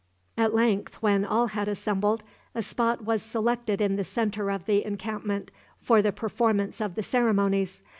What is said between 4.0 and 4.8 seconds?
centre of